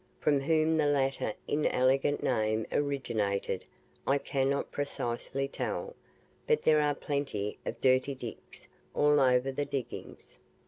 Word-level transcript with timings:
From 0.19 0.39
whom 0.39 0.77
the 0.77 0.87
latter 0.87 1.31
inelegant 1.47 2.23
name 2.23 2.65
originated 2.71 3.65
I 4.07 4.17
cannot 4.17 4.71
precisely 4.71 5.47
tell 5.47 5.95
but 6.47 6.63
there 6.63 6.81
are 6.81 6.95
plenty 6.95 7.59
of 7.67 7.79
"dirty 7.81 8.15
Dicks" 8.15 8.67
all 8.95 9.19
over 9.19 9.51
the 9.51 9.65
diggings. 9.65 10.39